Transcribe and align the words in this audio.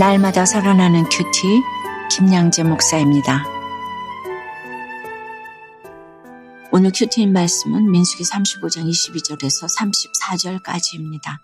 날마다 0.00 0.46
살아나는 0.46 1.04
큐티 1.10 1.60
김양재 2.10 2.62
목사입니다. 2.62 3.44
오늘 6.72 6.90
큐티인 6.90 7.34
말씀은 7.34 7.90
민수기 7.90 8.24
35장 8.24 8.88
22절에서 8.88 9.68
34절까지입니다. 9.76 11.36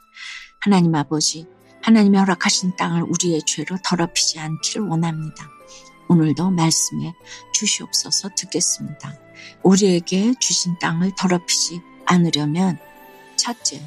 하나님 0.58 0.94
아버지, 0.94 1.46
하나님이 1.82 2.16
허락하신 2.16 2.76
땅을 2.78 3.02
우리의 3.02 3.42
죄로 3.46 3.76
더럽히지 3.84 4.38
않기를 4.38 4.86
원합니다. 4.86 5.50
오늘도 6.08 6.50
말씀해 6.50 7.12
주시옵소서 7.52 8.30
듣겠습니다. 8.38 9.12
우리에게 9.64 10.32
주신 10.40 10.78
땅을 10.78 11.12
더럽히지 11.18 11.82
않으려면 12.06 12.78
첫째, 13.36 13.82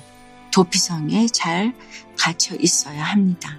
도피성에 0.51 1.25
잘 1.25 1.73
갇혀 2.15 2.53
있어야 2.53 3.01
합니다. 3.03 3.57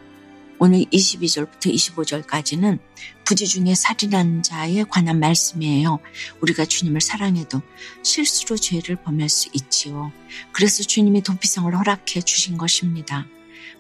오늘 0.62 0.80
22절부터 0.92 1.72
25절까지는 1.72 2.78
부지 3.24 3.46
중에 3.46 3.74
살인한 3.74 4.42
자에 4.42 4.84
관한 4.84 5.18
말씀이에요. 5.18 6.00
우리가 6.42 6.66
주님을 6.66 7.00
사랑해도 7.00 7.62
실수로 8.02 8.58
죄를 8.58 8.96
범할 8.96 9.30
수 9.30 9.48
있지요. 9.54 10.12
그래서 10.52 10.82
주님이 10.82 11.22
도피성을 11.22 11.74
허락해 11.74 12.20
주신 12.20 12.58
것입니다. 12.58 13.26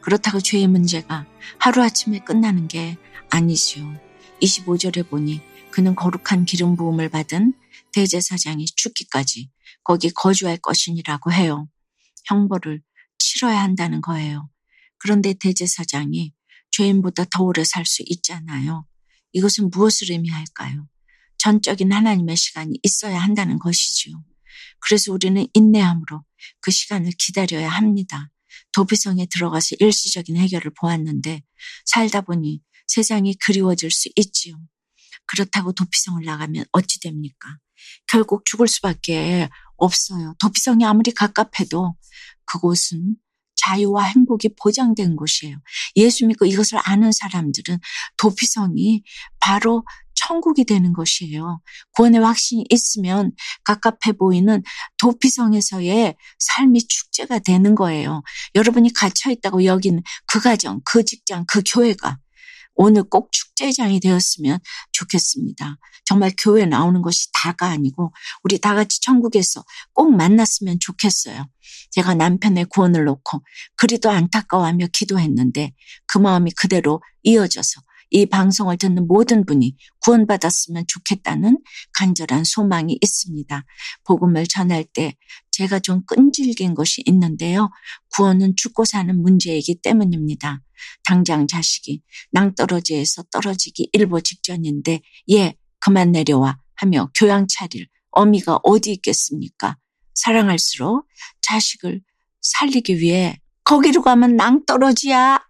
그렇다고 0.00 0.40
죄의 0.40 0.68
문제가 0.68 1.26
하루아침에 1.58 2.20
끝나는 2.20 2.66
게 2.66 2.96
아니지요. 3.28 4.00
25절에 4.40 5.06
보니 5.10 5.42
그는 5.70 5.94
거룩한 5.94 6.46
기름 6.46 6.76
부음을 6.76 7.10
받은 7.10 7.52
대제사장이 7.92 8.64
죽기까지 8.74 9.50
거기 9.84 10.08
거주할 10.08 10.56
것이니라고 10.56 11.30
해요. 11.30 11.68
형벌을 12.24 12.80
치러야 13.18 13.60
한다는 13.60 14.00
거예요. 14.00 14.48
그런데 14.96 15.34
대제사장이 15.34 16.32
죄인보다 16.70 17.24
더 17.30 17.42
오래 17.44 17.64
살 17.64 17.84
수 17.86 18.02
있잖아요. 18.06 18.86
이것은 19.32 19.70
무엇을 19.70 20.10
의미할까요? 20.12 20.88
전적인 21.38 21.92
하나님의 21.92 22.36
시간이 22.36 22.78
있어야 22.82 23.18
한다는 23.18 23.58
것이지요. 23.58 24.22
그래서 24.80 25.12
우리는 25.12 25.46
인내함으로 25.54 26.24
그 26.60 26.70
시간을 26.70 27.12
기다려야 27.18 27.68
합니다. 27.68 28.30
도피성에 28.72 29.26
들어가서 29.26 29.76
일시적인 29.78 30.36
해결을 30.36 30.72
보았는데 30.78 31.42
살다 31.86 32.22
보니 32.22 32.60
세상이 32.86 33.34
그리워질 33.36 33.90
수 33.90 34.08
있지요. 34.16 34.60
그렇다고 35.26 35.72
도피성을 35.72 36.22
나가면 36.24 36.64
어찌 36.72 37.00
됩니까? 37.00 37.56
결국 38.06 38.44
죽을 38.44 38.68
수밖에 38.68 39.48
없어요. 39.76 40.34
도피성이 40.38 40.84
아무리 40.84 41.12
가깝해도 41.12 41.96
그곳은 42.44 43.16
자유와 43.64 44.04
행복이 44.04 44.50
보장된 44.60 45.16
곳이에요. 45.16 45.56
예수 45.96 46.26
믿고 46.26 46.46
이것을 46.46 46.78
아는 46.82 47.12
사람들은 47.12 47.78
도피성이 48.16 49.02
바로 49.38 49.84
천국이 50.14 50.64
되는 50.64 50.92
것이에요. 50.92 51.60
구원의 51.92 52.20
확신이 52.20 52.64
있으면 52.68 53.32
갑갑해 53.64 54.16
보이는 54.18 54.62
도피성에서의 54.98 56.14
삶이 56.38 56.86
축제가 56.86 57.38
되는 57.40 57.74
거예요. 57.74 58.22
여러분이 58.54 58.92
갇혀 58.92 59.30
있다고 59.30 59.64
여기는 59.64 60.02
그 60.26 60.40
가정, 60.40 60.80
그 60.84 61.04
직장, 61.04 61.44
그 61.48 61.62
교회가 61.66 62.18
오늘 62.74 63.02
꼭 63.04 63.30
축제장이 63.32 64.00
되었으면 64.00 64.58
좋겠습니다. 64.92 65.76
정말 66.04 66.32
교회 66.38 66.66
나오는 66.66 67.02
것이 67.02 67.28
다가 67.32 67.68
아니고 67.68 68.12
우리 68.42 68.58
다 68.58 68.74
같이 68.74 69.00
천국에서 69.00 69.64
꼭 69.92 70.10
만났으면 70.14 70.78
좋겠어요. 70.80 71.46
제가 71.90 72.14
남편의 72.14 72.66
구원을 72.66 73.04
놓고 73.04 73.44
그리도 73.76 74.10
안타까워하며 74.10 74.88
기도했는데 74.92 75.72
그 76.06 76.18
마음이 76.18 76.52
그대로 76.52 77.02
이어져서 77.22 77.80
이 78.10 78.26
방송을 78.26 78.76
듣는 78.76 79.06
모든 79.06 79.46
분이 79.46 79.76
구원받았으면 80.00 80.84
좋겠다는 80.88 81.58
간절한 81.94 82.44
소망이 82.44 82.98
있습니다. 83.00 83.64
복음을 84.04 84.46
전할 84.46 84.84
때 84.84 85.14
제가 85.52 85.78
좀 85.78 86.04
끈질긴 86.06 86.74
것이 86.74 87.02
있는데요. 87.06 87.70
구원은 88.14 88.54
죽고 88.56 88.84
사는 88.84 89.20
문제이기 89.22 89.80
때문입니다. 89.82 90.60
당장 91.04 91.46
자식이 91.46 92.02
낭떠러지에서 92.32 93.24
떨어지기 93.30 93.90
일보 93.92 94.20
직전인데 94.20 95.00
예, 95.30 95.54
그만 95.78 96.12
내려와 96.12 96.58
하며 96.74 97.10
교양 97.14 97.46
차릴 97.46 97.86
어미가 98.10 98.60
어디 98.64 98.92
있겠습니까? 98.92 99.76
사랑할수록 100.14 101.06
자식을 101.42 102.00
살리기 102.40 102.98
위해 102.98 103.38
거기로 103.64 104.02
가면 104.02 104.36
낭떠러지야 104.36 105.44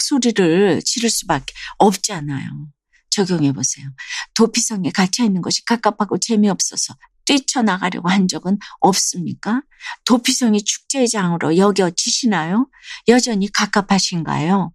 악 0.00 0.02
소리를 0.02 0.80
지를 0.82 1.10
수밖에 1.10 1.52
없잖아요. 1.76 2.68
적용해 3.10 3.52
보세요. 3.52 3.86
도피성에 4.34 4.90
갇혀 4.92 5.24
있는 5.24 5.42
것이 5.42 5.62
갑갑하고 5.66 6.18
재미없어서 6.18 6.94
뛰쳐나가려고 7.26 8.08
한 8.08 8.26
적은 8.26 8.58
없습니까? 8.80 9.62
도피성이 10.06 10.64
축제장으로 10.64 11.58
여겨지시나요? 11.58 12.68
여전히 13.08 13.52
갑갑하신가요? 13.52 14.72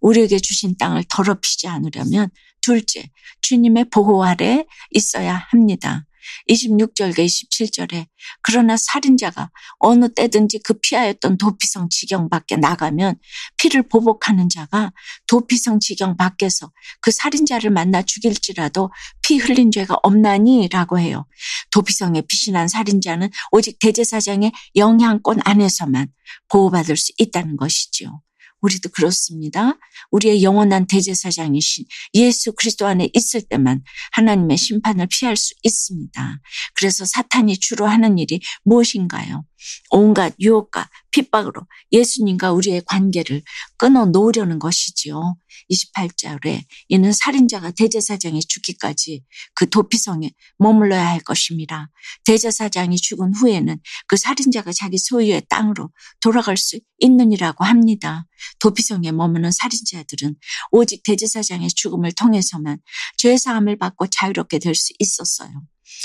우리에게 0.00 0.38
주신 0.38 0.76
땅을 0.78 1.04
더럽히지 1.08 1.68
않으려면 1.68 2.30
둘째, 2.62 3.10
주님의 3.42 3.90
보호 3.90 4.24
아래 4.24 4.64
있어야 4.90 5.34
합니다. 5.50 6.06
26절과 6.48 7.24
27절에 7.24 8.06
그러나 8.42 8.76
살인자가 8.76 9.50
어느 9.78 10.12
때든지 10.12 10.60
그 10.64 10.74
피하였던 10.80 11.38
도피성 11.38 11.88
지경 11.90 12.28
밖에 12.28 12.56
나가면 12.56 13.16
피를 13.56 13.82
보복하는 13.88 14.48
자가 14.48 14.92
도피성 15.26 15.80
지경 15.80 16.16
밖에서 16.16 16.70
그 17.00 17.10
살인자를 17.10 17.70
만나 17.70 18.02
죽일지라도 18.02 18.90
피 19.22 19.38
흘린 19.38 19.70
죄가 19.70 19.98
없나니라고 20.02 20.98
해요. 20.98 21.26
도피성에 21.70 22.22
피신한 22.22 22.68
살인자는 22.68 23.30
오직 23.50 23.78
대제사장의 23.78 24.52
영향권 24.76 25.40
안에서만 25.44 26.08
보호받을 26.48 26.96
수 26.96 27.12
있다는 27.18 27.56
것이지요. 27.56 28.22
우리도 28.62 28.88
그렇습니다. 28.90 29.78
우리의 30.10 30.42
영원한 30.42 30.86
대제사장이신 30.86 31.84
예수 32.14 32.52
그리스도 32.52 32.86
안에 32.86 33.10
있을 33.12 33.42
때만 33.42 33.82
하나님의 34.12 34.56
심판을 34.56 35.06
피할 35.10 35.36
수 35.36 35.54
있습니다. 35.62 36.40
그래서 36.74 37.04
사탄이 37.04 37.58
주로 37.58 37.86
하는 37.86 38.18
일이 38.18 38.40
무엇인가요? 38.64 39.44
온갖 39.90 40.34
유혹과 40.40 40.88
핍박으로 41.12 41.62
예수님과 41.92 42.52
우리의 42.52 42.82
관계를 42.86 43.42
끊어 43.76 44.06
놓으려는 44.06 44.58
것이지요. 44.58 45.36
28절에 45.70 46.62
이는 46.88 47.12
살인자가 47.12 47.70
대제사장이 47.70 48.40
죽기까지 48.40 49.22
그 49.54 49.68
도피성에 49.68 50.30
머물러야 50.58 51.08
할 51.08 51.20
것입니다. 51.20 51.90
대제사장이 52.24 52.96
죽은 52.96 53.34
후에는 53.34 53.78
그 54.06 54.16
살인자가 54.16 54.72
자기 54.72 54.98
소유의 54.98 55.42
땅으로 55.48 55.90
돌아갈 56.20 56.56
수 56.56 56.80
있느니라고 56.98 57.64
합니다. 57.64 58.26
도피성에 58.58 59.12
머무는 59.12 59.52
살인자들은 59.52 60.36
오직 60.72 61.02
대제사장의 61.04 61.68
죽음을 61.68 62.12
통해서만 62.12 62.78
죄사함을 63.18 63.78
받고 63.78 64.08
자유롭게 64.08 64.58
될 64.58 64.74
수 64.74 64.92
있었어요. 64.98 65.50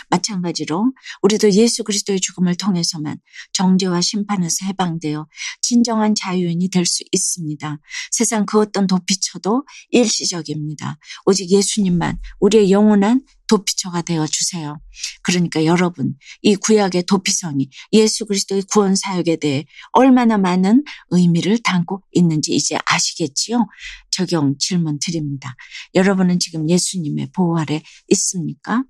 마찬가지로 0.10 0.94
우리도 1.22 1.52
예수 1.52 1.84
그리스도의 1.84 2.20
죽음을 2.20 2.56
통해서만 2.56 3.18
정죄와 3.54 4.02
심판에서 4.02 4.66
해방되어 4.66 5.28
진정한 5.62 6.16
자유인이 6.16 6.70
될 6.70 6.88
수 6.88 7.04
있습니다. 7.12 7.80
세상 8.12 8.46
그 8.46 8.60
어떤 8.60 8.88
도피처도 8.88 9.66
일시적입니다. 9.92 10.98
오직 11.26 11.52
예수님만 11.52 12.18
우리의 12.40 12.72
영원한 12.72 13.22
도피처가 13.48 14.02
되어 14.02 14.26
주세요. 14.28 14.80
그러니까 15.22 15.64
여러분, 15.66 16.16
이 16.42 16.56
구약의 16.56 17.04
도피성이 17.04 17.70
예수 17.94 18.26
그리스도의 18.26 18.64
구원 18.72 18.96
사역에 18.96 19.38
대해 19.38 19.66
얼마나 19.92 20.38
많은 20.38 20.84
의미를 21.10 21.58
담고 21.60 22.02
있는지 22.12 22.54
이제 22.54 22.78
아시겠지요? 22.86 23.68
적용 24.12 24.58
질문 24.58 25.00
드립니다. 25.00 25.56
여러분은 25.96 26.40
지금 26.40 26.70
예수님의 26.70 27.30
보호 27.34 27.58
아래 27.58 27.82
있습니까? 28.10 28.84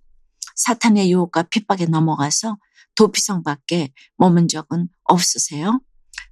사탄의 0.57 1.11
유혹과 1.11 1.43
핍박에 1.43 1.85
넘어가서 1.85 2.57
도피성 2.95 3.43
밖에 3.43 3.93
머문 4.17 4.47
적은 4.47 4.89
없으세요? 5.03 5.79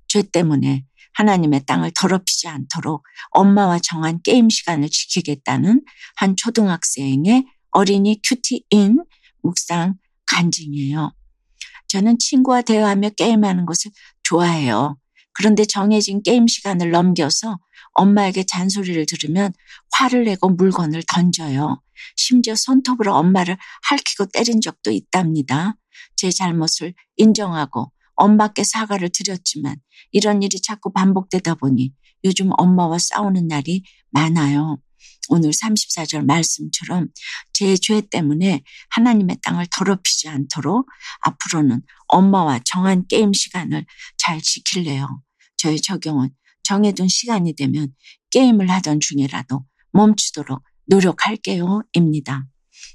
죄 0.07 0.21
때문에 0.21 0.85
하나님의 1.13 1.65
땅을 1.65 1.91
더럽히지 1.95 2.47
않도록 2.47 3.05
엄마와 3.31 3.79
정한 3.79 4.21
게임 4.21 4.49
시간을 4.49 4.89
지키겠다는 4.89 5.83
한 6.17 6.35
초등학생의 6.35 7.45
어린이 7.71 8.19
큐티인 8.23 9.03
묵상 9.41 9.95
간증이에요. 10.27 11.13
저는 11.87 12.17
친구와 12.19 12.61
대화하며 12.61 13.11
게임하는 13.11 13.65
것을 13.65 13.91
좋아해요. 14.23 14.97
그런데 15.35 15.65
정해진 15.65 16.23
게임 16.23 16.47
시간을 16.47 16.91
넘겨서 16.91 17.59
엄마에게 17.93 18.43
잔소리를 18.45 19.05
들으면 19.05 19.53
화를 19.91 20.25
내고 20.25 20.49
물건을 20.49 21.03
던져요. 21.07 21.81
심지어 22.15 22.55
손톱으로 22.55 23.13
엄마를 23.15 23.57
핥히고 23.83 24.27
때린 24.33 24.61
적도 24.61 24.91
있답니다. 24.91 25.75
제 26.15 26.31
잘못을 26.31 26.93
인정하고 27.17 27.91
엄마께 28.15 28.63
사과를 28.63 29.09
드렸지만 29.09 29.77
이런 30.11 30.41
일이 30.43 30.61
자꾸 30.61 30.91
반복되다 30.91 31.55
보니 31.55 31.93
요즘 32.23 32.49
엄마와 32.57 32.97
싸우는 32.97 33.47
날이 33.47 33.83
많아요. 34.11 34.77
오늘 35.29 35.51
34절 35.51 36.25
말씀처럼 36.25 37.07
제 37.53 37.75
죄 37.77 38.01
때문에 38.01 38.63
하나님의 38.89 39.37
땅을 39.41 39.67
더럽히지 39.71 40.29
않도록 40.29 40.89
앞으로는 41.21 41.81
엄마와 42.07 42.59
정한 42.65 43.05
게임 43.07 43.33
시간을 43.33 43.85
잘 44.17 44.41
지킬래요. 44.41 45.21
저의 45.65 45.81
적용은 45.81 46.29
정해둔 46.61 47.07
시간이 47.07 47.55
되면 47.55 47.91
게임을 48.29 48.69
하던 48.69 48.99
중이라도 48.99 49.65
멈추도록 49.93 50.61
노력할게요. 50.85 51.81
입니다. 51.93 52.45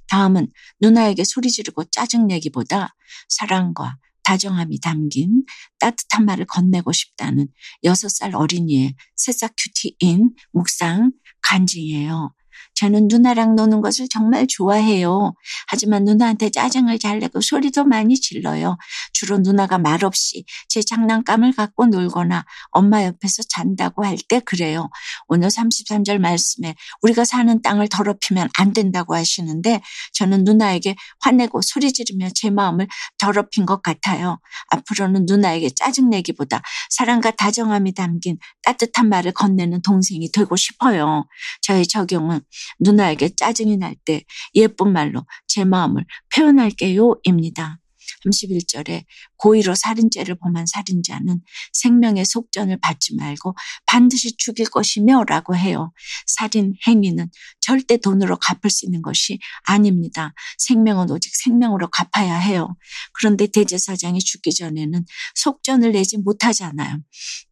다음은 0.07 0.47
누나에게 0.81 1.25
소리 1.25 1.51
지르고 1.51 1.83
짜증내기보다 1.85 2.95
사랑과 3.29 3.97
다정함이 4.23 4.79
담긴 4.79 5.43
따뜻한 5.81 6.25
말을 6.25 6.47
건네고 6.47 6.93
싶다는 6.93 7.49
6살 7.85 8.37
어린이의 8.37 8.95
새싹 9.17 9.55
큐티인 9.57 10.31
묵상 10.53 11.11
간증이에요. 11.43 12.33
저는 12.81 13.09
누나랑 13.09 13.57
노는 13.57 13.83
것을 13.83 14.09
정말 14.09 14.47
좋아해요. 14.47 15.35
하지만 15.69 16.05
누나한테 16.05 16.49
짜증을 16.49 16.99
잘 16.99 17.19
내고 17.19 17.43
소리도 17.43 17.85
많이 17.85 18.19
질러요. 18.19 18.79
주로 19.13 19.37
누나가 19.37 19.77
말없이 19.77 20.45
제 20.67 20.81
장난감을 20.83 21.53
갖고 21.53 21.85
놀거나 21.85 22.47
엄마 22.71 23.05
옆에서 23.05 23.43
잔다고 23.51 24.05
할 24.07 24.17
때 24.29 24.41
그래요. 24.41 24.89
오늘 25.29 25.49
33절 25.49 26.19
말씀에 26.19 26.75
우리가 27.03 27.25
사는 27.25 27.61
땅을 27.63 27.89
더럽히면 27.89 28.49
안 28.55 28.73
된다고 28.73 29.15
하시는데 29.15 29.81
저는 30.13 30.45
누나에게 30.45 30.95
화내고 31.21 31.61
소리 31.63 31.93
지르며 31.93 32.29
제 32.35 32.51
마음을 32.51 32.87
더럽힌 33.19 33.67
것 33.67 33.83
같아요. 33.83 34.39
앞으로는 34.69 35.27
누나에게 35.27 35.71
짜증내기보다 35.71 36.63
사랑과 36.91 37.31
다정함이 37.33 37.95
담긴 37.95 38.39
따뜻한 38.63 39.09
말을 39.09 39.33
건네는 39.33 39.83
동생이 39.83 40.31
되고 40.33 40.55
싶어요. 40.57 41.27
저의 41.63 41.87
적용은 41.87 42.41
누나에게 42.79 43.31
짜증이 43.37 43.77
날 43.77 43.95
때 44.05 44.23
예쁜 44.55 44.93
말로 44.93 45.27
제 45.47 45.65
마음을 45.65 46.05
표현할게요. 46.35 47.17
입니다. 47.25 47.79
31절에 48.25 49.05
고의로 49.41 49.75
살인죄를 49.75 50.37
범한 50.37 50.67
살인자는 50.67 51.41
생명의 51.73 52.25
속전을 52.25 52.79
받지 52.81 53.15
말고 53.17 53.55
반드시 53.87 54.37
죽일 54.37 54.69
것이며 54.69 55.25
라고 55.25 55.57
해요. 55.57 55.93
살인 56.27 56.75
행위는 56.87 57.31
절대 57.61 57.97
돈으로 57.97 58.37
갚을 58.39 58.71
수 58.71 58.85
있는 58.85 59.03
것이 59.03 59.39
아닙니다. 59.65 60.35
생명은 60.59 61.11
오직 61.11 61.35
생명으로 61.35 61.89
갚아야 61.91 62.37
해요. 62.39 62.77
그런데 63.13 63.47
대제사장이 63.47 64.21
죽기 64.21 64.53
전에는 64.53 65.05
속전을 65.35 65.93
내지 65.93 66.19
못하잖아요. 66.19 66.99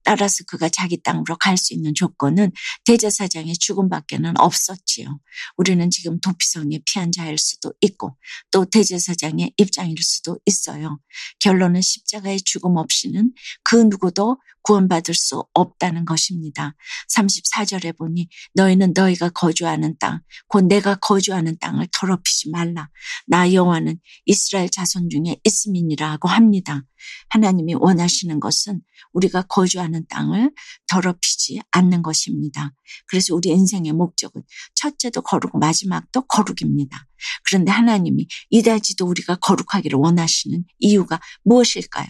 따라서 0.05 0.45
그가 0.47 0.69
자기 0.69 1.03
땅으로 1.03 1.37
갈 1.37 1.59
수 1.59 1.75
있는 1.75 1.93
조건은 1.95 2.53
대제사장의 2.85 3.55
죽음밖에는 3.55 4.39
없었지요. 4.39 5.19
우리는 5.57 5.91
지금 5.91 6.21
도피성에 6.21 6.81
피한 6.87 7.11
자일 7.13 7.37
수도 7.37 7.73
있고 7.81 8.17
또 8.53 8.65
대제사장의 8.65 9.55
입장일 9.57 9.97
수도 10.01 10.39
있어요. 10.47 11.01
결론은 11.41 11.78
십자가의 11.83 12.41
죽음 12.43 12.77
없이는 12.77 13.33
그 13.63 13.77
누구도 13.77 14.39
구원받을 14.69 15.15
수 15.15 15.45
없다는 15.55 16.05
것입니다. 16.05 16.75
34절에 17.17 17.97
보니 17.97 18.29
너희는 18.53 18.93
너희가 18.95 19.31
거주하는 19.31 19.97
땅, 19.99 20.21
곧 20.47 20.67
내가 20.67 20.95
거주하는 20.97 21.57
땅을 21.59 21.89
더럽히지 21.91 22.51
말라. 22.51 22.91
나 23.27 23.51
여호와는 23.51 23.99
이스라엘 24.27 24.69
자손 24.69 25.09
중에 25.09 25.37
있음이니라고 25.43 26.29
합니다. 26.29 26.83
하나님이 27.31 27.75
원하시는 27.75 28.41
것은 28.41 28.83
우리가 29.13 29.43
거주하는 29.43 30.05
땅을 30.09 30.53
더럽히지 30.87 31.61
않는 31.71 32.03
것입니다. 32.03 32.75
그래서 33.07 33.35
우리 33.35 33.49
인생의 33.49 33.93
목적은 33.93 34.43
첫째도 34.75 35.23
거룩, 35.23 35.59
마지막도 35.59 36.27
거룩입니다. 36.27 37.07
그런데 37.45 37.73
하나님이 37.73 38.27
이다지도 38.51 39.07
우리가 39.07 39.37
거룩하기를 39.37 39.99
원하시는 39.99 40.65
이유가 40.79 41.21
무엇일까요? 41.45 42.09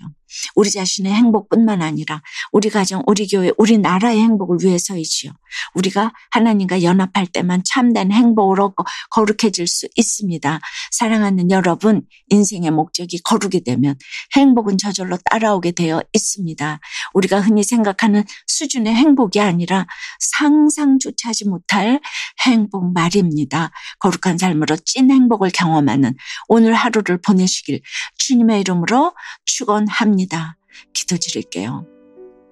우리 0.54 0.70
자신의 0.70 1.12
행복뿐만 1.12 1.82
아니라 1.82 2.22
우리 2.52 2.68
가정, 2.70 3.02
우리 3.06 3.26
교회, 3.28 3.52
우리 3.56 3.78
나라의 3.78 4.20
행복을 4.20 4.58
위해서이지요. 4.62 5.32
우리가 5.74 6.12
하나님과 6.30 6.82
연합할 6.82 7.26
때만 7.28 7.62
참된 7.64 8.12
행복을 8.12 8.60
얻고 8.60 8.84
거룩해질 9.10 9.66
수 9.66 9.88
있습니다. 9.94 10.60
사랑하는 10.90 11.50
여러분, 11.50 12.02
인생의 12.28 12.70
목적이 12.70 13.18
거룩이 13.22 13.64
되면 13.64 13.96
행복은 14.36 14.78
저절로 14.78 15.16
따라오게 15.30 15.72
되어 15.72 16.02
있습니다. 16.12 16.80
우리가 17.14 17.40
흔히 17.40 17.62
생각하는 17.62 18.24
수준의 18.46 18.94
행복이 18.94 19.40
아니라 19.40 19.86
상상조차 20.18 21.28
하지 21.28 21.46
못할 21.46 22.00
행복 22.44 22.92
말입니다. 22.92 23.70
거룩한 24.00 24.38
삶으로 24.38 24.76
찐 24.84 25.10
행복을 25.10 25.50
경험하는 25.50 26.14
오늘 26.48 26.74
하루를 26.74 27.20
보내시길 27.20 27.80
주님의 28.16 28.60
이름으로 28.60 29.14
축원 29.44 29.86
합니다. 30.18 30.56
기도 30.92 31.16
드릴게요. 31.16 31.86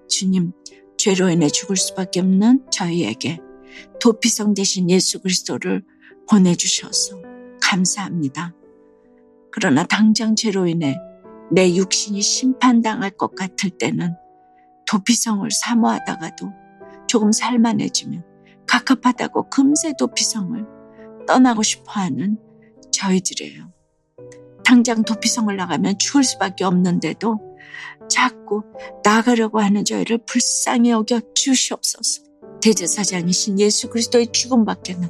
주님, 0.09 0.53
죄로 0.97 1.29
인해 1.29 1.49
죽을 1.49 1.77
수밖에 1.77 2.21
없는 2.21 2.65
저희에게 2.71 3.41
도피성 4.01 4.55
대신 4.55 4.89
예수 4.89 5.21
그리스도를 5.21 5.83
보내주셔서 6.31 7.21
감사합니다. 7.61 8.55
그러나 9.51 9.83
당장 9.83 10.37
죄로 10.37 10.69
인해 10.69 10.97
내 11.51 11.75
육신이 11.75 12.23
심판당할 12.23 13.11
것 13.11 13.35
같을 13.35 13.71
때는 13.71 14.15
도피성을 14.87 15.49
사모하다가도 15.51 16.53
조금 17.09 17.33
살만해지면 17.33 18.25
갑갑하다고 18.69 19.51
금세 19.51 19.93
도피성을 19.99 20.65
떠나고 21.27 21.65
싶어 21.65 21.93
하는 21.93 22.39
저희들이에요. 22.93 23.73
당장 24.65 25.03
도피성을 25.03 25.55
나가면 25.55 25.99
죽을 25.99 26.23
수밖에 26.23 26.65
없는데도 26.65 27.46
자꾸 28.09 28.63
나가려고 29.05 29.61
하는 29.61 29.85
저희를 29.85 30.19
불쌍히 30.27 30.91
여겨 30.91 31.21
주시옵소서. 31.35 32.23
대제사장이신 32.61 33.61
예수 33.61 33.89
그리스도의 33.91 34.33
죽음밖에는 34.33 35.09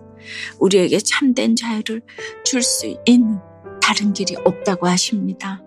우리에게 0.59 0.99
참된 0.99 1.57
자유를 1.57 2.03
줄 2.45 2.63
수 2.63 2.87
있는 3.07 3.39
다른 3.81 4.13
길이 4.13 4.35
없다고 4.45 4.89
하십니다. 4.89 5.63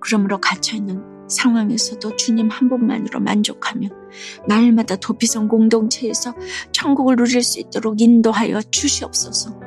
그러므로 0.00 0.40
갇혀있는 0.40 1.10
상황에서도 1.30 2.16
주님 2.16 2.48
한 2.50 2.68
분만으로 2.68 3.20
만족하며 3.20 3.88
날마다 4.48 4.96
도피성 4.96 5.48
공동체에서 5.48 6.34
천국을 6.72 7.16
누릴 7.16 7.42
수 7.42 7.60
있도록 7.60 8.00
인도하여 8.00 8.60
주시옵소서. 8.62 9.60